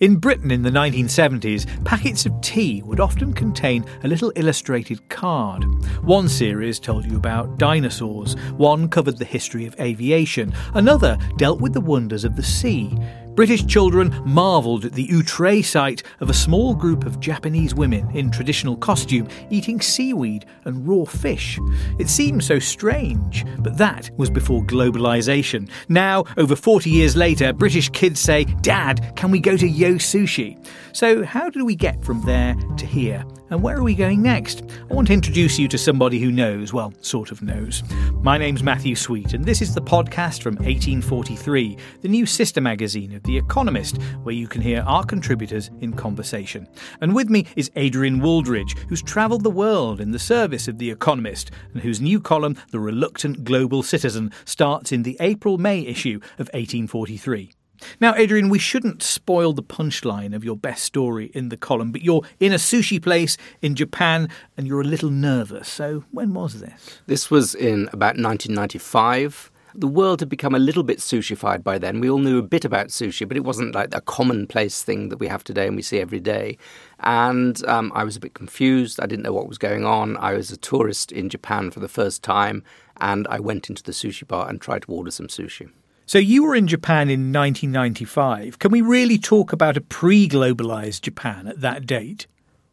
In 0.00 0.16
Britain 0.16 0.50
in 0.50 0.62
the 0.62 0.70
1970s, 0.70 1.84
packets 1.84 2.24
of 2.24 2.40
tea 2.40 2.80
would 2.86 3.00
often 3.00 3.34
contain 3.34 3.84
a 4.02 4.08
little 4.08 4.32
illustrated 4.34 5.06
card. 5.10 5.62
One 6.02 6.26
series 6.26 6.80
told 6.80 7.04
you 7.04 7.18
about 7.18 7.58
dinosaurs, 7.58 8.34
one 8.52 8.88
covered 8.88 9.18
the 9.18 9.26
history 9.26 9.66
of 9.66 9.78
aviation, 9.78 10.54
another 10.72 11.18
dealt 11.36 11.60
with 11.60 11.74
the 11.74 11.82
wonders 11.82 12.24
of 12.24 12.34
the 12.34 12.42
sea. 12.42 12.96
British 13.34 13.64
children 13.66 14.14
marvelled 14.24 14.84
at 14.84 14.92
the 14.92 15.08
outre 15.12 15.62
sight 15.62 16.02
of 16.20 16.30
a 16.30 16.34
small 16.34 16.74
group 16.74 17.06
of 17.06 17.20
Japanese 17.20 17.74
women 17.74 18.10
in 18.14 18.30
traditional 18.30 18.76
costume 18.76 19.28
eating 19.50 19.80
seaweed 19.80 20.46
and 20.64 20.86
raw 20.86 21.04
fish. 21.04 21.58
It 21.98 22.08
seemed 22.08 22.44
so 22.44 22.58
strange, 22.58 23.44
but 23.58 23.78
that 23.78 24.10
was 24.16 24.30
before 24.30 24.62
globalisation. 24.62 25.70
Now, 25.88 26.24
over 26.36 26.56
40 26.56 26.90
years 26.90 27.16
later, 27.16 27.52
British 27.52 27.88
kids 27.90 28.20
say, 28.20 28.44
Dad, 28.62 29.12
can 29.16 29.30
we 29.30 29.40
go 29.40 29.56
to 29.56 29.68
Yo 29.68 29.94
Sushi? 29.94 30.58
So, 30.92 31.24
how 31.24 31.50
did 31.50 31.62
we 31.62 31.76
get 31.76 32.04
from 32.04 32.22
there 32.22 32.54
to 32.76 32.86
here? 32.86 33.24
And 33.50 33.62
where 33.62 33.76
are 33.76 33.82
we 33.82 33.96
going 33.96 34.22
next? 34.22 34.62
I 34.88 34.94
want 34.94 35.08
to 35.08 35.12
introduce 35.12 35.58
you 35.58 35.66
to 35.68 35.76
somebody 35.76 36.20
who 36.20 36.30
knows, 36.30 36.72
well, 36.72 36.94
sort 37.00 37.32
of 37.32 37.42
knows. 37.42 37.82
My 38.22 38.38
name's 38.38 38.62
Matthew 38.62 38.94
Sweet, 38.94 39.34
and 39.34 39.44
this 39.44 39.60
is 39.60 39.74
the 39.74 39.82
podcast 39.82 40.40
from 40.40 40.54
1843, 40.54 41.76
the 42.00 42.08
new 42.08 42.26
sister 42.26 42.60
magazine 42.60 43.12
of 43.12 43.24
The 43.24 43.36
Economist, 43.36 44.00
where 44.22 44.36
you 44.36 44.46
can 44.46 44.62
hear 44.62 44.82
our 44.82 45.04
contributors 45.04 45.68
in 45.80 45.94
conversation. 45.94 46.68
And 47.00 47.12
with 47.12 47.28
me 47.28 47.44
is 47.56 47.72
Adrian 47.74 48.20
Wooldridge, 48.20 48.78
who's 48.88 49.02
travelled 49.02 49.42
the 49.42 49.50
world 49.50 50.00
in 50.00 50.12
the 50.12 50.18
service 50.20 50.68
of 50.68 50.78
The 50.78 50.90
Economist, 50.92 51.50
and 51.74 51.82
whose 51.82 52.00
new 52.00 52.20
column, 52.20 52.56
The 52.70 52.78
Reluctant 52.78 53.42
Global 53.42 53.82
Citizen, 53.82 54.30
starts 54.44 54.92
in 54.92 55.02
the 55.02 55.16
April 55.18 55.58
May 55.58 55.80
issue 55.80 56.20
of 56.38 56.48
1843. 56.54 57.50
Now, 58.00 58.14
Adrian, 58.14 58.48
we 58.48 58.58
shouldn't 58.58 59.02
spoil 59.02 59.52
the 59.52 59.62
punchline 59.62 60.34
of 60.34 60.44
your 60.44 60.56
best 60.56 60.84
story 60.84 61.30
in 61.34 61.48
the 61.48 61.56
column, 61.56 61.92
but 61.92 62.02
you're 62.02 62.22
in 62.38 62.52
a 62.52 62.56
sushi 62.56 63.02
place 63.02 63.36
in 63.62 63.74
Japan 63.74 64.28
and 64.56 64.66
you're 64.66 64.80
a 64.80 64.84
little 64.84 65.10
nervous. 65.10 65.68
So, 65.68 66.04
when 66.10 66.34
was 66.34 66.60
this? 66.60 67.00
This 67.06 67.30
was 67.30 67.54
in 67.54 67.88
about 67.92 68.16
1995. 68.16 69.50
The 69.74 69.86
world 69.86 70.18
had 70.18 70.28
become 70.28 70.54
a 70.54 70.58
little 70.58 70.82
bit 70.82 70.98
sushified 70.98 71.62
by 71.62 71.78
then. 71.78 72.00
We 72.00 72.10
all 72.10 72.18
knew 72.18 72.38
a 72.38 72.42
bit 72.42 72.64
about 72.64 72.88
sushi, 72.88 73.26
but 73.26 73.36
it 73.36 73.44
wasn't 73.44 73.74
like 73.74 73.94
a 73.94 74.00
commonplace 74.00 74.82
thing 74.82 75.10
that 75.10 75.20
we 75.20 75.28
have 75.28 75.44
today 75.44 75.68
and 75.68 75.76
we 75.76 75.82
see 75.82 76.00
every 76.00 76.18
day. 76.18 76.58
And 76.98 77.64
um, 77.66 77.92
I 77.94 78.02
was 78.02 78.16
a 78.16 78.20
bit 78.20 78.34
confused. 78.34 78.98
I 79.00 79.06
didn't 79.06 79.22
know 79.22 79.32
what 79.32 79.46
was 79.46 79.58
going 79.58 79.84
on. 79.84 80.16
I 80.16 80.32
was 80.32 80.50
a 80.50 80.56
tourist 80.56 81.12
in 81.12 81.28
Japan 81.28 81.70
for 81.70 81.78
the 81.78 81.88
first 81.88 82.24
time, 82.24 82.64
and 83.00 83.28
I 83.28 83.38
went 83.38 83.70
into 83.70 83.84
the 83.84 83.92
sushi 83.92 84.26
bar 84.26 84.48
and 84.48 84.60
tried 84.60 84.82
to 84.82 84.92
order 84.92 85.12
some 85.12 85.28
sushi. 85.28 85.70
So 86.10 86.18
you 86.18 86.42
were 86.42 86.56
in 86.56 86.66
Japan 86.66 87.08
in 87.08 87.32
1995. 87.32 88.58
Can 88.58 88.72
we 88.72 88.80
really 88.80 89.16
talk 89.16 89.52
about 89.52 89.76
a 89.76 89.80
pre 89.80 90.28
globalized 90.28 91.02
Japan 91.02 91.46
at 91.46 91.60
that 91.60 91.86
date? 91.86 92.26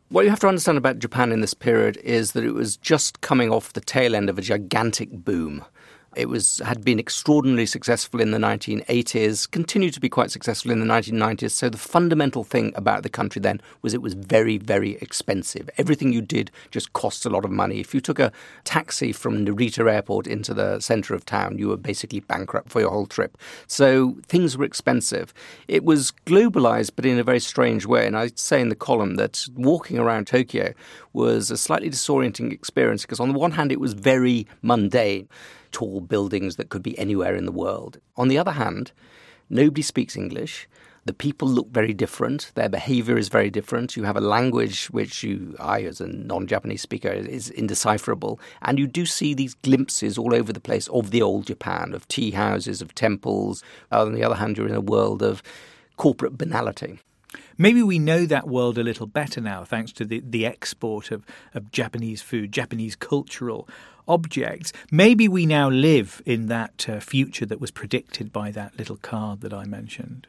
What 0.10 0.24
you 0.24 0.32
have 0.32 0.40
to 0.40 0.48
understand 0.48 0.80
about 0.80 0.98
Japan 0.98 1.32
in 1.32 1.42
this 1.42 1.54
period 1.54 1.98
is 1.98 2.32
that 2.32 2.44
it 2.44 2.56
was 2.56 2.78
just 2.78 3.22
coming 3.22 3.52
off 3.52 3.74
the 3.74 3.80
tail 3.80 4.16
end 4.16 4.32
of 4.32 4.40
a 4.40 4.42
gigantic 4.42 5.12
boom. 5.12 5.64
It 6.18 6.30
was 6.30 6.60
had 6.66 6.84
been 6.84 7.00
extraordinarily 7.00 7.68
successful 7.68 8.20
in 8.20 8.32
the 8.32 8.40
1980s, 8.40 9.50
continued 9.52 9.94
to 9.94 10.00
be 10.00 10.10
quite 10.10 10.32
successful 10.32 10.72
in 10.72 10.80
the 10.80 10.86
1990s. 10.86 11.52
So 11.52 11.70
the 11.70 11.78
fundamental 11.78 12.44
thing 12.44 12.74
about 12.76 13.04
the 13.04 13.10
country 13.10 13.40
then 13.40 13.62
was 13.84 13.94
it 13.94 14.02
was 14.02 14.16
very, 14.16 14.58
very 14.58 14.96
expensive. 14.96 15.70
Everything 15.78 16.12
you 16.12 16.22
did 16.22 16.50
just 16.72 16.94
cost 16.94 17.28
a 17.28 17.30
lot 17.30 17.46
of 17.46 17.52
money. 17.52 17.80
If 17.80 17.94
you 17.94 18.02
took 18.02 18.18
a 18.18 18.32
taxi 18.64 19.12
from 19.12 19.46
Narita 19.46 19.90
Airport 19.92 20.26
into 20.26 20.56
the 20.56 20.80
center 20.80 21.14
of 21.14 21.24
town, 21.24 21.60
you 21.60 21.68
were 21.68 21.78
basically 21.78 22.22
bankrupt 22.22 22.70
for 22.70 22.80
your 22.80 22.90
whole 22.90 23.06
trip. 23.06 23.38
So 23.68 24.18
things 24.28 24.58
were 24.58 24.66
expensive. 24.66 25.36
It 25.68 25.84
was 25.84 26.12
globalized, 26.26 26.92
but 26.96 27.06
in 27.06 27.20
a 27.20 27.24
very 27.24 27.40
strange 27.40 27.86
way. 27.86 28.08
And 28.08 28.18
I 28.18 28.32
say 28.34 28.60
in 28.60 28.70
the 28.70 28.76
column 28.76 29.18
that 29.18 29.46
walking 29.56 30.00
around 30.00 30.26
Tokyo 30.26 30.74
was 31.14 31.52
a 31.52 31.58
slightly 31.58 31.92
disorienting 31.92 32.52
experience 32.52 33.04
because 33.04 33.20
on 33.20 33.32
the 33.32 33.38
one 33.38 33.52
hand 33.52 33.72
it 33.72 33.80
was 33.80 33.94
very 33.94 34.48
mundane 34.64 35.28
tall 35.72 36.02
buildings 36.02 36.56
that 36.56 36.70
could 36.70 36.84
be 36.84 36.98
anywhere 36.98 37.36
in 37.36 37.46
the 37.46 37.52
world. 37.52 38.00
On 38.16 38.28
the 38.28 38.38
other 38.38 38.52
hand, 38.52 38.92
nobody 39.50 39.82
speaks 39.82 40.16
English. 40.16 40.68
The 41.06 41.14
people 41.14 41.48
look 41.48 41.70
very 41.70 41.94
different. 41.94 42.52
Their 42.56 42.68
behavior 42.68 43.18
is 43.18 43.30
very 43.30 43.50
different. 43.50 43.96
You 43.96 44.04
have 44.04 44.18
a 44.18 44.22
language 44.22 44.88
which 44.88 45.24
you, 45.24 45.56
I, 45.58 45.84
as 45.84 46.02
a 46.02 46.08
non 46.08 46.48
Japanese 46.48 46.82
speaker, 46.82 47.08
is 47.08 47.50
indecipherable. 47.50 48.42
And 48.62 48.78
you 48.78 48.88
do 48.88 49.06
see 49.06 49.34
these 49.34 49.54
glimpses 49.54 50.18
all 50.18 50.36
over 50.36 50.52
the 50.52 50.60
place 50.60 50.90
of 50.90 51.12
the 51.12 51.22
old 51.22 51.48
Japan, 51.48 51.94
of 51.94 52.10
tea 52.10 52.32
houses, 52.32 52.82
of 52.82 52.94
temples. 52.94 53.64
Uh, 53.90 54.02
on 54.02 54.16
the 54.16 54.24
other 54.24 54.36
hand, 54.36 54.58
you're 54.58 54.68
in 54.68 54.76
a 54.76 54.82
world 54.82 55.24
of 55.24 55.42
corporate 55.96 56.38
banality. 56.38 57.00
Maybe 57.58 57.82
we 57.82 58.00
know 58.00 58.26
that 58.26 58.48
world 58.48 58.78
a 58.78 58.84
little 58.84 59.08
better 59.08 59.42
now, 59.42 59.64
thanks 59.64 59.92
to 59.94 60.06
the, 60.06 60.22
the 60.24 60.46
export 60.46 61.12
of, 61.12 61.26
of 61.54 61.72
Japanese 61.72 62.22
food, 62.22 62.52
Japanese 62.52 62.96
cultural 62.96 63.68
objects. 64.08 64.74
Maybe 64.92 65.28
we 65.28 65.46
now 65.46 65.70
live 65.70 66.22
in 66.26 66.48
that 66.48 66.88
uh, 66.90 67.00
future 67.00 67.46
that 67.46 67.62
was 67.62 67.72
predicted 67.72 68.32
by 68.32 68.52
that 68.52 68.78
little 68.78 68.98
card 68.98 69.42
that 69.42 69.54
I 69.54 69.66
mentioned. 69.66 70.28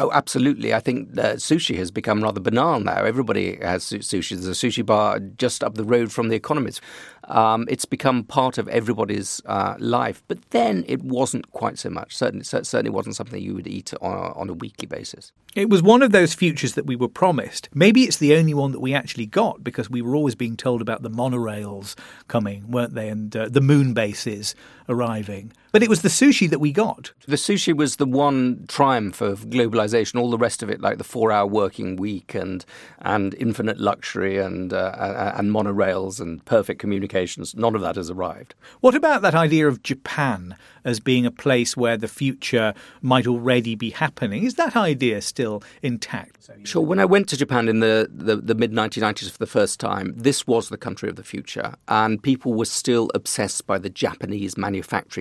Oh, 0.00 0.10
absolutely. 0.10 0.74
I 0.74 0.80
think 0.80 1.16
uh, 1.16 1.34
sushi 1.34 1.76
has 1.76 1.92
become 1.92 2.20
rather 2.20 2.40
banal 2.40 2.80
now. 2.80 3.04
Everybody 3.04 3.58
has 3.62 3.84
sushi. 3.84 4.30
There's 4.30 4.48
a 4.48 4.50
sushi 4.50 4.84
bar 4.84 5.20
just 5.20 5.62
up 5.62 5.74
the 5.74 5.84
road 5.84 6.10
from 6.10 6.30
the 6.30 6.34
Economist. 6.34 6.80
Um, 7.28 7.66
it's 7.68 7.84
become 7.84 8.24
part 8.24 8.58
of 8.58 8.66
everybody's 8.68 9.40
uh, 9.46 9.76
life. 9.78 10.24
But 10.26 10.50
then 10.50 10.84
it 10.88 11.02
wasn't 11.02 11.52
quite 11.52 11.78
so 11.78 11.90
much. 11.90 12.16
Certainly, 12.16 12.44
certainly 12.44 12.90
wasn't 12.90 13.14
something 13.14 13.40
you 13.40 13.54
would 13.54 13.68
eat 13.68 13.94
on 14.00 14.12
a, 14.12 14.32
on 14.32 14.50
a 14.50 14.52
weekly 14.52 14.86
basis. 14.86 15.30
It 15.54 15.70
was 15.70 15.80
one 15.80 16.02
of 16.02 16.10
those 16.10 16.34
futures 16.34 16.74
that 16.74 16.86
we 16.86 16.96
were 16.96 17.08
promised. 17.08 17.68
Maybe 17.72 18.02
it's 18.02 18.16
the 18.16 18.34
only 18.34 18.54
one 18.54 18.72
that 18.72 18.80
we 18.80 18.94
actually 18.94 19.26
got 19.26 19.62
because 19.62 19.88
we 19.88 20.02
were 20.02 20.16
always 20.16 20.34
being 20.34 20.56
told 20.56 20.82
about 20.82 21.02
the 21.02 21.10
monorails 21.10 21.94
coming, 22.26 22.68
weren't 22.68 22.94
they? 22.94 23.08
And 23.08 23.34
uh, 23.36 23.48
the 23.48 23.60
moon 23.60 23.94
bases 23.94 24.56
arriving. 24.88 25.52
But 25.72 25.82
it 25.82 25.88
was 25.88 26.02
the 26.02 26.08
sushi 26.08 26.48
that 26.50 26.60
we 26.60 26.70
got. 26.70 27.12
The 27.26 27.34
sushi 27.34 27.76
was 27.76 27.96
the 27.96 28.06
one 28.06 28.64
triumph 28.68 29.20
of 29.20 29.46
globalization. 29.46 30.20
All 30.20 30.30
the 30.30 30.38
rest 30.38 30.62
of 30.62 30.70
it, 30.70 30.80
like 30.80 30.98
the 30.98 31.04
four-hour 31.04 31.48
working 31.48 31.96
week 31.96 32.32
and 32.32 32.64
and 33.00 33.34
infinite 33.34 33.78
luxury 33.78 34.38
and 34.38 34.72
uh, 34.72 35.32
and 35.36 35.50
monorails 35.50 36.20
and 36.20 36.44
perfect 36.44 36.78
communications, 36.78 37.56
none 37.56 37.74
of 37.74 37.80
that 37.80 37.96
has 37.96 38.08
arrived. 38.08 38.54
What 38.82 38.94
about 38.94 39.22
that 39.22 39.34
idea 39.34 39.66
of 39.66 39.82
Japan 39.82 40.54
as 40.84 41.00
being 41.00 41.26
a 41.26 41.30
place 41.30 41.76
where 41.76 41.96
the 41.96 42.06
future 42.06 42.72
might 43.02 43.26
already 43.26 43.74
be 43.74 43.90
happening? 43.90 44.44
Is 44.44 44.54
that 44.54 44.76
idea 44.76 45.22
still 45.22 45.62
intact? 45.82 46.50
Sure. 46.62 46.82
When 46.82 47.00
I 47.00 47.04
went 47.04 47.28
to 47.30 47.36
Japan 47.36 47.68
in 47.68 47.80
the, 47.80 48.08
the, 48.12 48.36
the 48.36 48.54
mid 48.54 48.70
1990s 48.70 49.30
for 49.30 49.38
the 49.38 49.46
first 49.46 49.80
time, 49.80 50.12
this 50.14 50.46
was 50.46 50.68
the 50.68 50.76
country 50.76 51.08
of 51.08 51.16
the 51.16 51.24
future, 51.24 51.74
and 51.88 52.22
people 52.22 52.54
were 52.54 52.64
still 52.66 53.10
obsessed 53.14 53.66
by 53.66 53.78
the 53.78 53.90
Japanese 53.90 54.56
manufacturing 54.56 54.73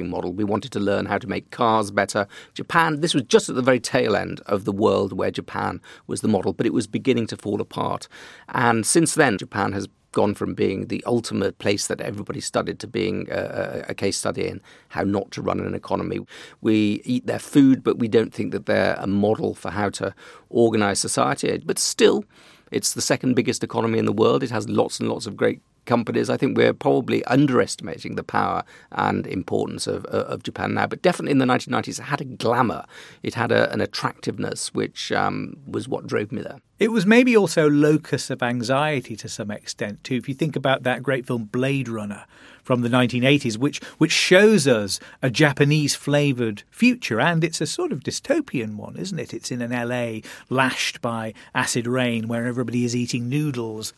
model. 0.10 0.34
We 0.34 0.44
wanted 0.44 0.72
to 0.74 0.80
learn 0.80 1.06
how 1.06 1.18
to 1.18 1.28
make 1.28 1.52
cars 1.52 1.92
better. 1.92 2.28
Japan, 2.54 3.02
this 3.02 3.14
was 3.14 3.24
just 3.24 3.50
at 3.50 3.56
the 3.56 3.62
very 3.62 3.80
tail 3.80 4.16
end 4.16 4.42
of 4.46 4.66
the 4.66 4.72
world 4.72 5.14
where 5.14 5.32
Japan 5.32 5.82
was 6.08 6.22
the 6.22 6.28
model, 6.28 6.54
but 6.54 6.66
it 6.66 6.74
was 6.74 6.88
beginning 6.88 7.28
to 7.28 7.38
fall 7.38 7.62
apart. 7.62 8.08
And 8.50 8.86
since 8.86 9.16
then, 9.16 9.38
Japan 9.38 9.74
has 9.74 9.88
gone 10.14 10.36
from 10.36 10.54
being 10.54 10.88
the 10.88 11.04
ultimate 11.06 11.58
place 11.58 11.88
that 11.88 12.00
everybody 12.00 12.40
studied 12.40 12.80
to 12.80 12.88
being 12.88 13.28
a, 13.30 13.84
a, 13.90 13.94
case 13.96 14.16
study 14.16 14.48
in 14.48 14.62
how 14.90 15.04
not 15.04 15.32
to 15.32 15.42
run 15.42 15.60
an 15.60 15.74
economy. 15.74 16.20
We 16.62 17.02
eat 17.04 17.26
their 17.26 17.40
food, 17.40 17.84
but 17.84 18.00
we 18.00 18.08
don't 18.08 18.34
think 18.34 18.52
that 18.52 18.68
they're 18.68 18.96
a 19.00 19.08
model 19.08 19.56
for 19.56 19.72
how 19.72 19.90
to 19.90 20.14
organize 20.50 21.00
society. 21.00 21.62
But 21.66 21.80
still, 21.80 22.24
it's 22.72 22.94
the 22.94 23.02
second 23.02 23.36
biggest 23.36 23.64
economy 23.64 24.00
in 24.00 24.06
the 24.06 24.14
world. 24.14 24.44
It 24.44 24.52
has 24.52 24.70
lots 24.70 25.00
and 25.00 25.10
lots 25.10 25.26
of 25.26 25.36
great 25.36 25.62
companies. 25.86 26.30
I 26.30 26.38
think 26.38 26.58
we're 26.58 26.74
probably 26.74 27.24
underestimating 27.26 28.16
the 28.16 28.24
power 28.24 28.64
and 28.92 29.28
importance 29.28 29.88
of, 29.88 30.06
of 30.06 30.44
Japan 30.44 30.74
now. 30.74 30.88
But 30.88 31.02
definitely 31.02 31.32
in 31.32 31.40
the 31.40 31.46
1990s, 31.46 32.00
it 32.00 32.04
had 32.04 32.22
a 32.22 32.26
glamour, 32.26 32.86
it 33.22 33.36
had 33.36 33.52
a, 33.52 33.72
an 33.72 33.82
attractiveness, 33.82 34.74
which 34.74 35.12
um, 35.12 35.58
was 35.68 35.88
what 35.88 36.08
drove 36.08 36.32
me 36.32 36.42
there. 36.42 36.60
It 36.80 36.92
was 36.92 37.06
maybe 37.06 37.38
also 37.38 37.70
locus 37.70 38.30
of 38.30 38.44
anxiety 38.44 39.16
to 39.18 39.30
some 39.30 39.52
extent 39.52 40.04
too. 40.04 40.16
If 40.16 40.28
you 40.28 40.36
think 40.36 40.56
about 40.56 40.84
that 40.84 41.04
great 41.04 41.26
film 41.26 41.46
Blade 41.46 41.88
Runner 41.88 42.26
from 42.64 42.82
the 42.82 42.90
1980s, 42.90 43.58
which 43.58 43.82
which 44.00 44.12
shows 44.12 44.68
us 44.68 45.00
a 45.22 45.30
Japanese 45.30 45.96
flavoured 45.96 46.64
future, 46.72 47.20
and 47.20 47.44
it's 47.44 47.62
a 47.62 47.68
sort 47.68 47.92
of 47.92 48.02
dystopian 48.02 48.76
one, 48.76 48.98
isn't 48.98 49.20
it? 49.20 49.34
It's 49.34 49.52
in 49.52 49.62
an 49.62 49.72
LA 49.72 50.28
lashed 50.50 51.02
by 51.02 51.34
acid 51.54 51.88
rain, 51.88 52.28
where 52.28 52.46
everybody 52.46 52.84
is 52.84 52.96
eating 52.96 53.30
noodles 53.30 53.94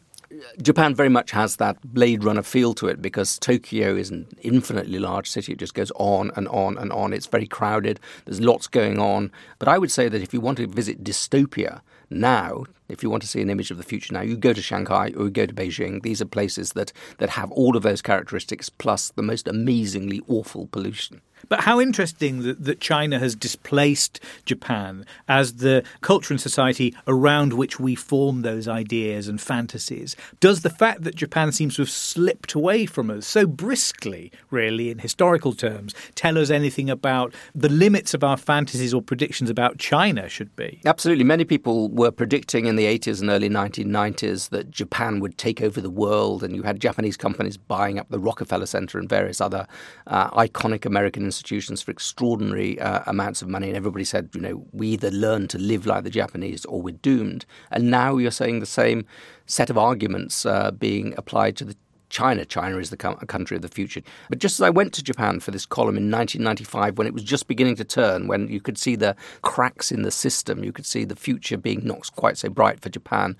Japan 0.62 0.96
very 0.96 1.10
much 1.10 1.32
has 1.32 1.58
that 1.58 1.78
Blade 1.94 2.24
Runner 2.24 2.42
feel 2.42 2.74
to 2.76 2.88
it 2.88 3.02
because 3.02 3.38
Tokyo 3.40 3.96
is 3.96 4.10
an 4.10 4.28
infinitely 4.42 5.00
large 5.00 5.30
city. 5.30 5.54
It 5.54 5.60
just 5.60 5.74
goes 5.74 5.92
on 5.96 6.32
and 6.36 6.48
on 6.48 6.78
and 6.78 6.92
on. 6.92 7.14
It's 7.14 7.28
very 7.28 7.48
crowded. 7.48 8.00
There's 8.26 8.42
lots 8.42 8.68
going 8.68 9.00
on. 9.00 9.32
But 9.60 9.68
I 9.68 9.78
would 9.78 9.92
say 9.92 10.10
that 10.10 10.22
if 10.22 10.34
you 10.34 10.42
want 10.42 10.58
to 10.58 10.68
visit 10.68 11.04
dystopia 11.04 11.82
now, 12.10 12.66
if 12.90 13.04
you 13.04 13.10
want 13.10 13.24
to 13.24 13.28
see 13.28 13.42
an 13.42 13.50
image 13.50 13.72
of 13.72 13.78
the 13.78 13.84
future 13.84 14.14
now, 14.14 14.22
you 14.22 14.38
go 14.38 14.54
to 14.54 14.62
Shanghai 14.62 15.12
or 15.18 15.26
you 15.26 15.30
go 15.30 15.46
to 15.46 15.54
Beijing. 15.54 16.02
These 16.02 16.22
are 16.22 16.26
places 16.26 16.74
that, 16.74 16.92
that 17.18 17.32
have 17.32 17.52
all 17.52 17.76
of 17.76 17.84
those 17.84 18.02
characteristics 18.02 18.70
plus 18.70 19.10
the 19.12 19.24
most 19.24 19.48
amazingly 19.48 20.22
awful 20.28 20.68
pollution. 20.68 21.22
But 21.50 21.62
how 21.62 21.80
interesting 21.80 22.44
that, 22.44 22.64
that 22.64 22.80
China 22.80 23.20
has 23.20 23.36
displaced 23.36 24.20
Japan 24.46 25.06
as 25.28 25.56
the 25.56 25.84
culture 26.02 26.34
and 26.34 26.42
society 26.42 26.96
around 27.08 27.54
which 27.54 27.80
we 27.80 27.96
form 27.96 28.42
those 28.42 28.68
ideas 28.68 29.28
and 29.28 29.40
fantasies. 29.40 30.16
Does 30.40 30.62
the 30.62 30.70
fact 30.70 31.04
that 31.04 31.16
Japan 31.16 31.52
seems 31.52 31.76
to 31.76 31.84
have 31.84 31.90
slipped 31.90 32.54
away 32.54 32.86
from 32.86 33.10
us 33.10 33.28
so 33.28 33.46
briskly, 33.46 34.32
really, 34.50 34.90
in 34.90 35.00
historical 35.00 35.54
terms, 35.54 35.94
tell 36.16 36.38
us 36.38 36.50
anything 36.50 36.90
about 36.90 37.34
the 37.54 37.70
limits 37.70 38.14
of 38.14 38.24
our 38.24 38.38
fantasies 38.38 38.94
or 38.94 39.02
predictions 39.02 39.50
about 39.50 39.78
China 39.78 40.28
should 40.30 40.56
be? 40.56 40.80
Absolutely. 40.86 41.24
Many 41.24 41.46
people 41.46 41.90
were 41.90 42.12
predicting 42.12 42.66
in 42.66 42.75
the 42.76 42.86
80s 42.86 43.22
and 43.22 43.30
early 43.30 43.50
1990s 43.50 44.50
that 44.50 44.70
Japan 44.72 45.20
would 45.20 45.38
take 45.38 45.62
over 45.62 45.82
the 45.82 45.90
world, 45.90 46.44
and 46.44 46.56
you 46.56 46.64
had 46.64 46.80
Japanese 46.80 47.18
companies 47.18 47.58
buying 47.58 48.00
up 48.00 48.10
the 48.10 48.20
Rockefeller 48.20 48.66
Center 48.66 49.00
and 49.00 49.10
various 49.10 49.42
other 49.42 49.68
uh, 50.08 50.30
iconic 50.32 50.86
American 50.86 51.24
institutions 51.24 51.82
for 51.82 51.92
extraordinary 51.92 52.80
uh, 52.80 53.02
amounts 53.08 53.42
of 53.42 53.48
money. 53.48 53.68
And 53.68 53.78
everybody 53.78 54.04
said, 54.04 54.30
you 54.34 54.42
know, 54.42 54.66
we 54.72 54.90
either 54.90 55.12
learn 55.12 55.48
to 55.50 55.58
live 55.58 55.86
like 55.86 56.04
the 56.04 56.10
Japanese 56.10 56.66
or 56.66 56.82
we're 56.82 56.96
doomed. 56.96 57.46
And 57.72 57.92
now 57.92 58.18
you're 58.18 58.32
saying 58.32 58.60
the 58.60 58.66
same 58.66 59.06
set 59.46 59.70
of 59.70 59.78
arguments 59.78 60.46
uh, 60.46 60.72
being 60.72 61.14
applied 61.18 61.56
to 61.58 61.66
the 61.66 61.76
China. 62.16 62.46
China 62.46 62.78
is 62.78 62.90
the 62.90 62.98
country 62.98 63.56
of 63.58 63.62
the 63.62 63.68
future. 63.68 64.02
But 64.30 64.40
just 64.40 64.56
as 64.56 64.62
I 64.62 64.70
went 64.70 64.94
to 64.94 65.04
Japan 65.04 65.42
for 65.42 65.52
this 65.52 65.66
column 65.66 65.98
in 65.98 66.10
1995, 66.10 66.98
when 66.98 67.08
it 67.08 67.14
was 67.14 67.24
just 67.24 67.48
beginning 67.48 67.76
to 67.76 67.84
turn, 67.84 68.28
when 68.28 68.48
you 68.48 68.62
could 68.62 68.78
see 68.78 68.96
the 68.96 69.18
cracks 69.42 69.92
in 69.92 70.04
the 70.04 70.12
system, 70.12 70.64
you 70.64 70.72
could 70.72 70.86
see 70.86 71.04
the 71.04 71.16
future 71.16 71.58
being 71.58 71.82
not 71.84 72.10
quite 72.16 72.38
so 72.38 72.50
bright 72.50 72.80
for 72.80 72.90
Japan 72.90 73.36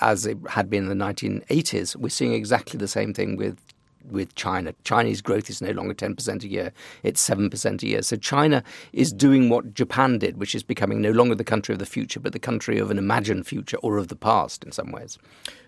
as 0.00 0.26
it 0.26 0.38
had 0.50 0.70
been 0.70 0.88
in 0.88 0.98
the 0.98 1.04
1980s, 1.04 1.96
we're 1.96 2.08
seeing 2.08 2.32
exactly 2.32 2.78
the 2.78 2.88
same 2.88 3.12
thing 3.12 3.36
with 3.36 3.58
with 4.08 4.34
China. 4.34 4.74
Chinese 4.84 5.20
growth 5.20 5.50
is 5.50 5.60
no 5.60 5.70
longer 5.70 5.94
10% 5.94 6.42
a 6.42 6.48
year, 6.48 6.72
it's 7.02 7.26
7% 7.26 7.82
a 7.82 7.86
year. 7.86 8.02
So 8.02 8.16
China 8.16 8.62
is 8.92 9.12
doing 9.12 9.48
what 9.48 9.74
Japan 9.74 10.18
did, 10.18 10.38
which 10.38 10.54
is 10.54 10.62
becoming 10.62 11.00
no 11.00 11.10
longer 11.10 11.34
the 11.34 11.44
country 11.44 11.72
of 11.72 11.78
the 11.78 11.86
future, 11.86 12.20
but 12.20 12.32
the 12.32 12.38
country 12.38 12.78
of 12.78 12.90
an 12.90 12.98
imagined 12.98 13.46
future 13.46 13.76
or 13.78 13.98
of 13.98 14.08
the 14.08 14.16
past 14.16 14.64
in 14.64 14.72
some 14.72 14.90
ways. 14.92 15.18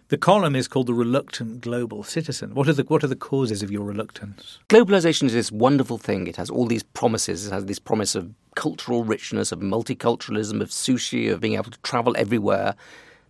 The 0.09 0.19
column 0.19 0.55
is 0.55 0.69
called 0.69 0.89
The 0.89 0.95
Reluctant 0.95 1.63
Global 1.63 2.03
Citizen. 2.03 2.55
What 2.55 2.69
are 2.69 2.75
the, 2.75 2.83
what 2.83 3.03
are 3.03 3.07
the 3.07 3.17
causes 3.17 3.63
of 3.63 3.71
your 3.71 3.85
reluctance? 3.85 4.59
Globalization 4.69 5.23
is 5.23 5.33
this 5.33 5.51
wonderful 5.51 5.97
thing. 5.97 6.27
It 6.27 6.37
has 6.37 6.51
all 6.51 6.67
these 6.67 6.83
promises. 6.83 7.47
It 7.47 7.53
has 7.53 7.65
this 7.65 7.79
promise 7.79 8.15
of 8.15 8.35
cultural 8.55 9.05
richness, 9.05 9.53
of 9.53 9.61
multiculturalism, 9.61 10.61
of 10.61 10.69
sushi, 10.69 11.33
of 11.33 11.41
being 11.41 11.55
able 11.55 11.71
to 11.71 11.81
travel 11.81 12.15
everywhere. 12.19 12.75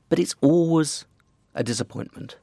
But 0.08 0.18
it's 0.18 0.34
always 0.40 1.04
a 1.54 1.62
disappointment 1.62 2.36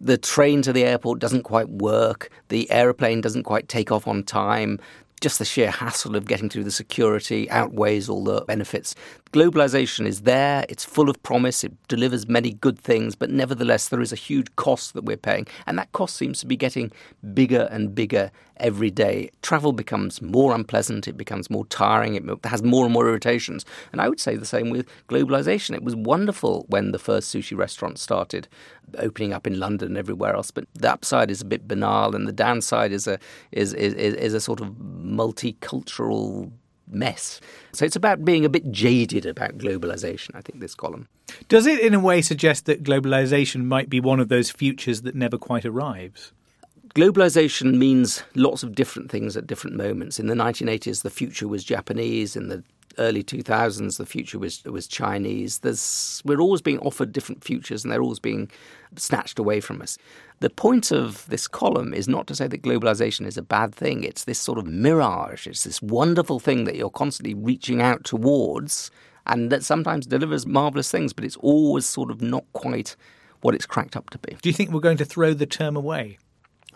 the 0.00 0.18
train 0.18 0.62
to 0.62 0.72
the 0.72 0.84
airport 0.84 1.18
doesn't 1.18 1.42
quite 1.42 1.68
work, 1.68 2.30
the 2.48 2.70
aeroplane 2.70 3.20
doesn't 3.20 3.44
quite 3.44 3.68
take 3.68 3.90
off 3.90 4.06
on 4.06 4.22
time, 4.22 4.78
just 5.20 5.38
the 5.38 5.44
sheer 5.44 5.70
hassle 5.70 6.16
of 6.16 6.26
getting 6.26 6.48
through 6.48 6.64
the 6.64 6.70
security 6.70 7.50
outweighs 7.50 8.08
all 8.08 8.22
the 8.22 8.42
benefits. 8.42 8.94
Globalization 9.36 10.06
is 10.06 10.22
there, 10.22 10.64
it's 10.70 10.82
full 10.82 11.10
of 11.10 11.22
promise, 11.22 11.62
it 11.62 11.74
delivers 11.88 12.26
many 12.26 12.54
good 12.54 12.78
things, 12.78 13.14
but 13.14 13.28
nevertheless, 13.28 13.90
there 13.90 14.00
is 14.00 14.10
a 14.10 14.16
huge 14.16 14.46
cost 14.56 14.94
that 14.94 15.04
we're 15.04 15.18
paying. 15.18 15.46
And 15.66 15.78
that 15.78 15.92
cost 15.92 16.16
seems 16.16 16.40
to 16.40 16.46
be 16.46 16.56
getting 16.56 16.90
bigger 17.34 17.68
and 17.70 17.94
bigger 17.94 18.30
every 18.56 18.90
day. 18.90 19.28
Travel 19.42 19.74
becomes 19.74 20.22
more 20.22 20.54
unpleasant, 20.54 21.06
it 21.06 21.18
becomes 21.18 21.50
more 21.50 21.66
tiring, 21.66 22.14
it 22.14 22.24
has 22.46 22.62
more 22.62 22.86
and 22.86 22.94
more 22.94 23.06
irritations. 23.06 23.66
And 23.92 24.00
I 24.00 24.08
would 24.08 24.20
say 24.20 24.36
the 24.36 24.46
same 24.46 24.70
with 24.70 24.88
globalization. 25.10 25.74
It 25.74 25.84
was 25.84 25.94
wonderful 25.94 26.64
when 26.70 26.92
the 26.92 26.98
first 26.98 27.30
sushi 27.30 27.54
restaurant 27.54 27.98
started 27.98 28.48
opening 28.96 29.34
up 29.34 29.46
in 29.46 29.60
London 29.60 29.88
and 29.88 29.98
everywhere 29.98 30.34
else, 30.34 30.50
but 30.50 30.64
the 30.72 30.90
upside 30.90 31.30
is 31.30 31.42
a 31.42 31.44
bit 31.44 31.68
banal, 31.68 32.16
and 32.16 32.26
the 32.26 32.32
downside 32.32 32.90
is 32.90 33.06
a 33.06 33.18
is 33.52 33.74
is, 33.74 33.92
is 33.92 34.32
a 34.32 34.40
sort 34.40 34.62
of 34.62 34.68
multicultural 34.70 36.52
mess. 36.88 37.40
So 37.72 37.84
it's 37.84 37.96
about 37.96 38.24
being 38.24 38.44
a 38.44 38.48
bit 38.48 38.70
jaded 38.70 39.26
about 39.26 39.58
globalization, 39.58 40.30
I 40.34 40.40
think, 40.40 40.60
this 40.60 40.74
column. 40.74 41.08
Does 41.48 41.66
it, 41.66 41.80
in 41.80 41.94
a 41.94 42.00
way, 42.00 42.22
suggest 42.22 42.66
that 42.66 42.82
globalization 42.82 43.64
might 43.64 43.90
be 43.90 44.00
one 44.00 44.20
of 44.20 44.28
those 44.28 44.50
futures 44.50 45.02
that 45.02 45.14
never 45.14 45.38
quite 45.38 45.64
arrives? 45.64 46.32
Globalization 46.94 47.76
means 47.76 48.22
lots 48.34 48.62
of 48.62 48.74
different 48.74 49.10
things 49.10 49.36
at 49.36 49.46
different 49.46 49.76
moments. 49.76 50.18
In 50.18 50.28
the 50.28 50.34
1980s, 50.34 51.02
the 51.02 51.10
future 51.10 51.46
was 51.46 51.62
Japanese. 51.62 52.36
In 52.36 52.48
the 52.48 52.62
early 52.98 53.22
2000s, 53.22 53.98
the 53.98 54.06
future 54.06 54.38
was 54.38 54.64
was 54.64 54.86
Chinese. 54.86 55.60
There's, 55.60 56.22
we're 56.24 56.40
always 56.40 56.62
being 56.62 56.78
offered 56.80 57.12
different 57.12 57.44
futures, 57.44 57.84
and 57.84 57.92
they're 57.92 58.02
always 58.02 58.18
being 58.18 58.50
snatched 58.96 59.38
away 59.38 59.60
from 59.60 59.82
us. 59.82 59.98
The 60.40 60.50
point 60.50 60.90
of 60.90 61.26
this 61.28 61.48
column 61.48 61.94
is 61.94 62.08
not 62.08 62.26
to 62.26 62.34
say 62.34 62.46
that 62.46 62.62
globalization 62.62 63.26
is 63.26 63.36
a 63.36 63.42
bad 63.42 63.74
thing. 63.74 64.04
It's 64.04 64.24
this 64.24 64.38
sort 64.38 64.58
of 64.58 64.66
mirage. 64.66 65.46
It's 65.46 65.64
this 65.64 65.80
wonderful 65.80 66.40
thing 66.40 66.64
that 66.64 66.76
you're 66.76 66.90
constantly 66.90 67.34
reaching 67.34 67.80
out 67.80 68.04
towards, 68.04 68.90
and 69.26 69.50
that 69.50 69.64
sometimes 69.64 70.06
delivers 70.06 70.46
marvelous 70.46 70.90
things, 70.90 71.12
but 71.12 71.24
it's 71.24 71.36
always 71.36 71.86
sort 71.86 72.10
of 72.10 72.20
not 72.20 72.44
quite 72.52 72.96
what 73.40 73.54
it's 73.54 73.66
cracked 73.66 73.96
up 73.96 74.10
to 74.10 74.18
be. 74.18 74.36
Do 74.40 74.48
you 74.48 74.52
think 74.52 74.70
we're 74.70 74.80
going 74.80 74.96
to 74.98 75.04
throw 75.04 75.34
the 75.34 75.46
term 75.46 75.76
away? 75.76 76.18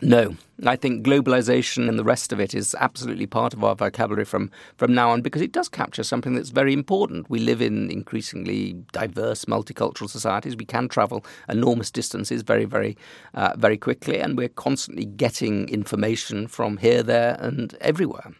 No, 0.03 0.35
I 0.65 0.77
think 0.77 1.05
globalization 1.05 1.89
and 1.89 1.99
the 1.99 2.05
rest 2.05 2.33
of 2.33 2.41
it 2.41 2.55
is 2.55 2.75
absolutely 2.79 3.27
part 3.27 3.53
of 3.53 3.63
our 3.63 3.75
vocabulary 3.75 4.25
from, 4.25 4.51
from 4.77 4.95
now 4.95 5.11
on 5.11 5.21
because 5.21 5.43
it 5.43 5.53
does 5.53 5.69
capture 5.69 6.03
something 6.03 6.35
that's 6.35 6.51
very 6.51 6.73
important. 6.73 7.29
We 7.29 7.39
live 7.39 7.61
in 7.61 7.91
increasingly 7.91 8.75
diverse 8.93 9.45
multicultural 9.45 10.09
societies. 10.09 10.57
We 10.57 10.65
can 10.65 10.89
travel 10.89 11.25
enormous 11.49 11.91
distances 11.91 12.41
very, 12.43 12.65
very, 12.65 12.97
uh, 13.35 13.55
very 13.57 13.77
quickly, 13.77 14.21
and 14.21 14.39
we're 14.39 14.49
constantly 14.49 15.05
getting 15.05 15.69
information 15.69 16.47
from 16.47 16.79
here, 16.79 17.03
there, 17.03 17.37
and 17.39 17.75
everywhere. 17.81 18.33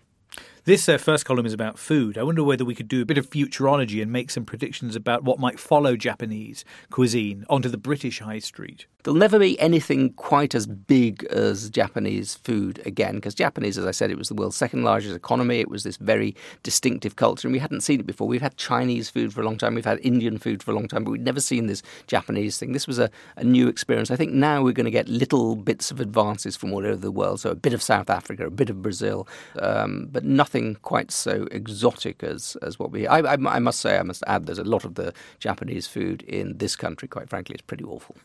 This 0.71 0.89
uh, 0.89 0.99
first 0.99 1.25
column 1.25 1.47
is 1.47 1.53
about 1.53 1.81
food. 1.81 2.17
I 2.17 2.23
wonder 2.23 2.45
whether 2.45 2.65
we 2.65 2.77
could 2.77 2.87
do 2.87 3.03
a 3.03 3.05
bit 3.05 3.19
of 3.19 3.29
futurology 3.29 4.01
and 4.01 4.13
make 4.13 4.31
some 4.31 4.45
predictions 4.45 4.95
about 4.95 5.25
what 5.25 5.41
might 5.41 5.59
follow 5.59 5.97
Japanese 5.97 6.65
cuisine 6.93 7.45
onto 7.51 7.69
the 7.69 7.77
British 7.77 8.21
high 8.21 8.39
street. 8.39 8.87
There'll 9.03 9.19
never 9.19 9.39
be 9.39 9.59
anything 9.59 10.13
quite 10.13 10.55
as 10.55 10.67
big 10.67 11.25
as 11.25 11.71
Japanese 11.71 12.35
food 12.35 12.83
again, 12.85 13.15
because 13.15 13.35
Japanese, 13.35 13.79
as 13.79 13.87
I 13.87 13.91
said, 13.93 14.11
it 14.11 14.19
was 14.19 14.29
the 14.29 14.35
world's 14.35 14.59
second 14.59 14.85
largest 14.85 15.17
economy. 15.17 15.59
It 15.59 15.71
was 15.71 15.85
this 15.85 15.97
very 15.97 16.37
distinctive 16.63 17.17
culture, 17.17 17.49
and 17.49 17.53
we 17.53 17.59
hadn't 17.59 17.81
seen 17.81 17.99
it 17.99 18.07
before. 18.07 18.29
We've 18.29 18.43
had 18.43 18.57
Chinese 18.57 19.09
food 19.11 19.33
for 19.33 19.41
a 19.41 19.45
long 19.45 19.57
time, 19.57 19.75
we've 19.75 19.85
had 19.85 19.99
Indian 20.03 20.39
food 20.39 20.63
for 20.63 20.71
a 20.71 20.75
long 20.75 20.87
time, 20.87 21.03
but 21.03 21.11
we'd 21.11 21.25
never 21.25 21.41
seen 21.41 21.67
this 21.67 21.83
Japanese 22.07 22.59
thing. 22.59 22.73
This 22.73 22.87
was 22.87 22.99
a, 23.01 23.11
a 23.37 23.43
new 23.43 23.67
experience. 23.67 24.11
I 24.11 24.17
think 24.17 24.35
now 24.35 24.63
we're 24.63 24.73
going 24.73 24.85
to 24.85 24.91
get 24.91 25.09
little 25.09 25.57
bits 25.57 25.91
of 25.91 25.99
advances 25.99 26.57
from 26.57 26.73
all 26.73 26.87
over 26.87 26.95
the 26.95 27.11
world. 27.11 27.41
So 27.41 27.51
a 27.51 27.57
bit 27.57 27.73
of 27.73 27.83
South 27.83 28.11
Africa, 28.11 28.47
a 28.47 28.51
bit 28.51 28.71
of 28.71 28.83
Brazil, 28.83 29.27
um, 29.59 30.09
but 30.13 30.25
nothing 30.25 30.60
quite 30.83 31.11
so 31.11 31.47
exotic 31.51 32.23
as, 32.23 32.57
as 32.63 32.79
what 32.79 32.91
we. 32.91 33.07
I, 33.07 33.19
I, 33.19 33.37
I 33.57 33.59
must 33.59 33.81
say, 33.81 33.99
I 33.99 34.03
must 34.03 34.23
add, 34.27 34.47
there's 34.47 34.59
a 34.59 34.65
lot 34.65 34.85
of 34.85 34.95
the 34.95 35.13
Japanese 35.39 35.87
food 35.87 36.23
in 36.23 36.59
this 36.59 36.77
country, 36.77 37.09
quite 37.09 37.29
frankly, 37.29 37.55
it's 37.55 37.63
pretty 37.63 37.85
awful. 37.85 38.17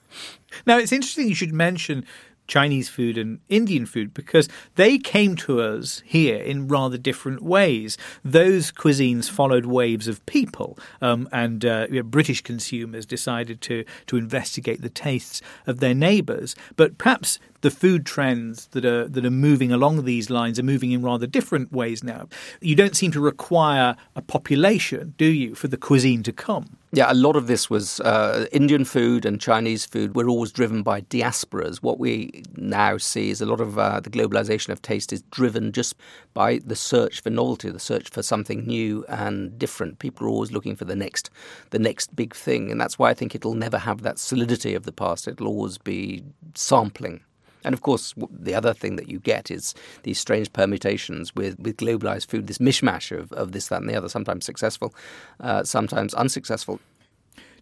Now, 0.65 0.77
it's 0.77 0.91
interesting 0.91 1.27
you 1.27 1.35
should 1.35 1.53
mention 1.53 2.05
Chinese 2.47 2.89
food 2.89 3.17
and 3.17 3.39
Indian 3.49 3.85
food 3.85 4.13
because 4.13 4.47
they 4.75 4.97
came 4.97 5.35
to 5.35 5.61
us 5.61 6.01
here 6.05 6.37
in 6.37 6.67
rather 6.67 6.97
different 6.97 7.41
ways. 7.41 7.97
Those 8.23 8.71
cuisines 8.71 9.29
followed 9.29 9.65
waves 9.65 10.07
of 10.07 10.25
people, 10.25 10.77
um, 11.01 11.27
and 11.31 11.65
uh, 11.65 11.87
you 11.89 11.97
know, 11.97 12.03
British 12.03 12.41
consumers 12.41 13.05
decided 13.05 13.61
to 13.61 13.83
to 14.07 14.17
investigate 14.17 14.81
the 14.81 14.89
tastes 14.89 15.41
of 15.65 15.79
their 15.79 15.95
neighbours. 15.95 16.55
But 16.75 16.97
perhaps 16.97 17.39
the 17.61 17.71
food 17.71 18.05
trends 18.05 18.67
that 18.67 18.85
are 18.85 19.07
that 19.07 19.25
are 19.25 19.31
moving 19.31 19.71
along 19.71 20.05
these 20.05 20.29
lines 20.29 20.59
are 20.59 20.63
moving 20.63 20.91
in 20.91 21.01
rather 21.01 21.27
different 21.27 21.71
ways 21.71 22.03
now. 22.03 22.27
You 22.61 22.75
don't 22.75 22.95
seem 22.95 23.11
to 23.11 23.19
require 23.19 23.95
a 24.15 24.21
population, 24.21 25.15
do 25.17 25.25
you, 25.25 25.55
for 25.55 25.67
the 25.67 25.77
cuisine 25.77 26.23
to 26.23 26.31
come? 26.31 26.77
Yeah, 26.95 27.11
a 27.11 27.13
lot 27.13 27.35
of 27.35 27.47
this 27.47 27.69
was 27.69 27.99
uh, 27.99 28.45
Indian 28.53 28.85
food 28.85 29.25
and 29.25 29.41
Chinese 29.41 29.85
food 29.85 30.15
were 30.15 30.29
always 30.29 30.53
driven 30.53 30.81
by 30.81 31.01
diasporas. 31.01 31.79
What 31.83 31.99
we 31.99 32.43
now 32.55 32.97
see 32.97 33.31
is 33.31 33.41
a 33.41 33.45
lot 33.45 33.59
of 33.59 33.77
uh, 33.77 33.99
the 33.99 34.09
globalization 34.09 34.69
of 34.69 34.81
taste 34.81 35.11
is 35.11 35.21
driven 35.23 35.73
just 35.73 35.95
by 36.33 36.59
the 36.65 36.75
search 36.77 37.19
for 37.19 37.29
novelty, 37.29 37.69
the 37.69 37.79
search 37.79 38.09
for 38.09 38.23
something 38.23 38.65
new 38.65 39.03
and 39.09 39.59
different. 39.59 39.99
People 39.99 40.25
are 40.25 40.29
always 40.29 40.53
looking 40.53 40.77
for 40.77 40.85
the 40.85 40.95
next, 40.95 41.29
the 41.71 41.79
next 41.79 42.15
big 42.15 42.33
thing, 42.33 42.71
and 42.71 42.79
that's 42.79 42.97
why 42.97 43.09
I 43.09 43.13
think 43.13 43.35
it'll 43.35 43.55
never 43.55 43.77
have 43.77 44.01
that 44.03 44.17
solidity 44.17 44.73
of 44.73 44.83
the 44.83 44.93
past. 44.93 45.27
It'll 45.27 45.47
always 45.47 45.77
be 45.77 46.23
sampling. 46.53 47.24
And 47.65 47.73
of 47.73 47.81
course, 47.81 48.13
the 48.29 48.53
other 48.53 48.73
thing 48.73 48.95
that 48.95 49.09
you 49.09 49.19
get 49.19 49.51
is 49.51 49.73
these 50.03 50.19
strange 50.19 50.53
permutations 50.53 51.35
with, 51.35 51.59
with 51.59 51.77
globalized 51.77 52.27
food, 52.27 52.47
this 52.47 52.59
mishmash 52.59 53.11
of, 53.11 53.33
of 53.33 53.51
this, 53.51 53.67
that, 53.67 53.81
and 53.81 53.89
the 53.89 53.95
other, 53.95 54.07
sometimes 54.07 54.45
successful, 54.45 54.93
uh, 55.39 55.63
sometimes 55.63 56.13
unsuccessful. 56.13 56.79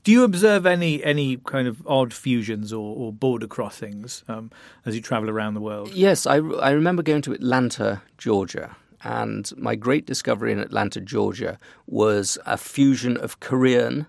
Do 0.04 0.12
you 0.12 0.26
observe 0.26 0.66
any 0.66 1.02
any 1.02 1.38
kind 1.38 1.66
of 1.66 1.82
odd 1.88 2.14
fusions 2.14 2.74
or, 2.74 2.94
or 2.98 3.14
border 3.14 3.48
crossings 3.48 4.26
um, 4.28 4.52
as 4.86 4.96
you 4.96 5.02
travel 5.02 5.30
around 5.30 5.54
the 5.54 5.62
world? 5.62 5.94
Yes, 5.94 6.28
I, 6.28 6.36
I 6.36 6.72
remember 6.72 7.04
going 7.04 7.22
to 7.22 7.32
Atlanta, 7.32 8.02
Georgia, 8.18 8.76
and 9.04 9.50
my 9.56 9.76
great 9.76 10.06
discovery 10.06 10.52
in 10.52 10.60
Atlanta, 10.60 11.00
Georgia, 11.00 11.58
was 11.88 12.38
a 12.46 12.58
fusion 12.58 13.16
of 13.16 13.40
Korean 13.40 14.08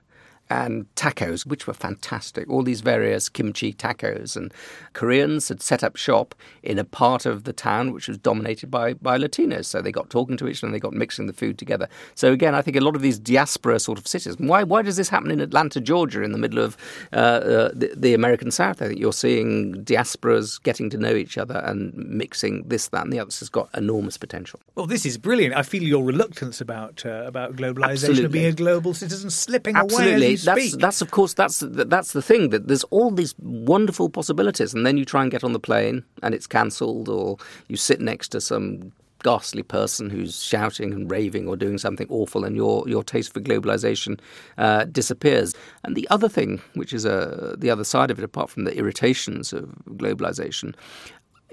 and 0.55 0.87
tacos, 0.95 1.45
which 1.45 1.67
were 1.67 1.75
fantastic. 1.75 2.49
All 2.49 2.63
these 2.63 2.81
various 2.81 3.29
kimchi 3.29 3.73
tacos. 3.73 4.37
And 4.37 4.55
Koreans 4.93 5.49
had 5.49 5.61
set 5.61 5.83
up 5.83 5.97
shop 5.97 6.35
in 6.63 6.79
a 6.79 6.85
part 6.85 7.27
of 7.27 7.43
the 7.43 7.53
town 7.53 7.93
which 7.93 8.07
was 8.07 8.19
dominated 8.19 8.71
by, 8.71 8.95
by 8.95 9.19
Latinos. 9.19 9.67
So 9.67 9.83
they 9.83 9.91
got 9.91 10.11
talking 10.11 10.37
to 10.37 10.47
each 10.47 10.61
other 10.61 10.69
and 10.69 10.75
they 10.75 10.79
got 10.79 10.93
mixing 10.93 11.27
the 11.27 11.33
food 11.33 11.59
together. 11.59 11.89
So 12.15 12.33
again, 12.33 12.55
I 12.55 12.63
think 12.63 12.77
a 12.77 12.81
lot 12.81 12.95
of 12.95 13.03
these 13.03 13.19
diaspora 13.19 13.81
sort 13.81 13.99
of 13.99 14.07
cities. 14.07 14.39
Why, 14.39 14.63
why 14.63 14.83
does 14.83 14.97
this 14.97 15.09
happen 15.09 15.33
in 15.33 15.41
Atlanta, 15.41 15.81
Georgia, 15.81 16.23
in 16.23 16.31
the 16.31 16.39
middle 16.39 16.61
of 16.61 16.77
uh, 17.13 17.17
uh, 17.17 17.71
the, 17.75 17.93
the 17.97 18.15
American 18.15 18.53
South? 18.53 18.81
I 18.81 18.89
think 18.89 19.01
you're 19.01 19.13
seeing 19.13 19.85
diasporas 19.85 20.63
getting 20.63 20.89
to 20.91 20.99
know 20.99 21.15
each 21.15 21.37
other 21.37 21.63
and 21.65 21.93
mixing 21.95 22.63
this, 22.69 22.89
that, 22.89 23.03
and 23.03 23.13
the 23.13 23.19
other. 23.19 23.27
This 23.27 23.41
has 23.41 23.49
got 23.49 23.71
enormous 23.75 24.17
potential. 24.17 24.61
Well, 24.77 24.87
this 24.87 25.05
is 25.05 25.19
brilliant. 25.19 25.57
I 25.57 25.63
feel 25.63 25.83
your 25.83 26.05
reluctance 26.05 26.61
about 26.61 27.05
uh, 27.05 27.25
about 27.25 27.57
globalization 27.57 27.91
Absolutely. 27.91 28.25
of 28.27 28.33
being 28.33 28.47
a 28.47 28.53
global 28.53 28.95
citizen 28.95 29.31
slipping 29.31 29.75
Absolutely. 29.75 30.15
away 30.15 30.31
you 30.31 30.44
that's. 30.45 30.77
That's 30.77 31.03
of 31.03 31.11
course 31.11 31.35
that's 31.35 31.63
that's 31.67 32.13
the 32.13 32.23
thing 32.23 32.51
that 32.51 32.69
there's 32.69 32.85
all 32.85 33.11
these 33.11 33.35
wonderful 33.39 34.09
possibilities, 34.11 34.75
and 34.75 34.87
then 34.87 34.97
you 34.97 35.05
try 35.05 35.23
and 35.23 35.31
get 35.31 35.45
on 35.45 35.53
the 35.53 35.61
plane 35.61 36.05
and 36.23 36.35
it's 36.35 36.47
cancelled, 36.47 37.09
or 37.09 37.37
you 37.69 37.77
sit 37.77 38.01
next 38.01 38.29
to 38.29 38.41
some 38.41 38.93
ghastly 39.23 39.63
person 39.63 40.11
who's 40.11 40.43
shouting 40.43 40.93
and 40.93 41.11
raving 41.11 41.49
or 41.49 41.57
doing 41.57 41.79
something 41.79 42.07
awful, 42.11 42.45
and 42.45 42.55
your 42.55 42.89
your 42.89 43.03
taste 43.03 43.33
for 43.33 43.41
globalization 43.41 44.21
uh, 44.59 44.85
disappears. 44.85 45.55
And 45.83 45.97
the 45.97 46.07
other 46.11 46.29
thing, 46.29 46.61
which 46.75 46.93
is 46.93 47.05
uh, 47.07 47.57
the 47.59 47.71
other 47.71 47.85
side 47.85 48.11
of 48.11 48.19
it, 48.19 48.25
apart 48.25 48.51
from 48.51 48.65
the 48.65 48.77
irritations 48.77 49.53
of 49.53 49.75
globalization, 49.89 50.75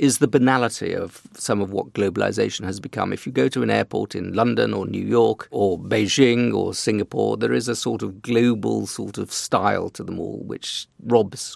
is 0.01 0.17
the 0.17 0.27
banality 0.27 0.95
of 0.95 1.21
some 1.35 1.61
of 1.61 1.71
what 1.71 1.93
globalization 1.93 2.65
has 2.65 2.79
become. 2.79 3.13
If 3.13 3.27
you 3.27 3.31
go 3.31 3.47
to 3.49 3.61
an 3.61 3.69
airport 3.69 4.15
in 4.15 4.33
London 4.33 4.73
or 4.73 4.87
New 4.87 5.05
York 5.05 5.47
or 5.51 5.77
Beijing 5.77 6.55
or 6.55 6.73
Singapore, 6.73 7.37
there 7.37 7.53
is 7.53 7.67
a 7.67 7.75
sort 7.75 8.01
of 8.01 8.23
global 8.23 8.87
sort 8.87 9.19
of 9.19 9.31
style 9.31 9.91
to 9.91 10.03
them 10.03 10.19
all, 10.19 10.39
which 10.39 10.87
robs 11.05 11.55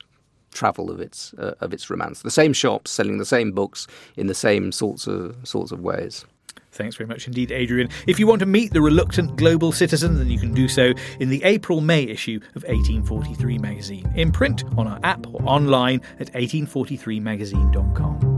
travel 0.53 0.91
of 0.91 1.01
its 1.01 1.33
uh, 1.39 1.55
of 1.59 1.73
its 1.73 1.89
romance. 1.89 2.21
The 2.21 2.29
same 2.29 2.53
shops 2.53 2.91
selling 2.91 3.17
the 3.17 3.25
same 3.25 3.51
books 3.51 3.87
in 4.15 4.27
the 4.27 4.35
same 4.35 4.71
sorts 4.71 5.07
of 5.07 5.35
sorts 5.43 5.71
of 5.71 5.79
ways. 5.79 6.23
Thanks 6.71 6.97
very 6.97 7.07
much 7.07 7.25
indeed, 7.25 7.51
Adrian. 7.51 7.89
If 8.05 8.19
you 8.19 8.27
want 8.27 8.41
to 8.41 8.45
meet 8.45 8.73
the 8.73 8.81
reluctant 8.81 9.37
global 9.37 9.71
citizen, 9.71 10.19
then 10.19 10.29
you 10.29 10.37
can 10.37 10.53
do 10.53 10.67
so 10.67 10.93
in 11.19 11.29
the 11.29 11.43
April 11.43 11.81
May 11.81 12.03
issue 12.03 12.39
of 12.53 12.61
1843 12.63 13.57
magazine, 13.57 14.13
in 14.15 14.31
print, 14.31 14.63
on 14.77 14.85
our 14.85 14.99
app, 15.03 15.25
or 15.33 15.41
online 15.43 16.01
at 16.19 16.31
1843magazine.com. 16.33 18.34